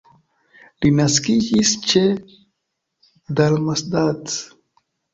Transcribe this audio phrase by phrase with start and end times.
[0.85, 2.03] Li naskiĝis ĉe
[3.43, 4.39] Darmstadt.